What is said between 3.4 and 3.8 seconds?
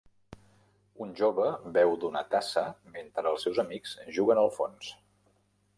seus